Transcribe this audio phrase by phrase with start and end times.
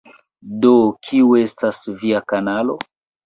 [0.63, 0.71] Do
[1.09, 2.79] kiu estas via kanalo?